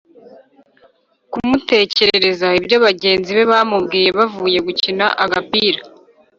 kumutekerereza 1.31 2.47
ibyo 2.59 2.77
bagenzi 2.85 3.29
be 3.37 3.43
bamubwiye 3.51 4.09
bavuye 4.17 4.57
gukina 4.67 5.05
agapira. 5.23 5.79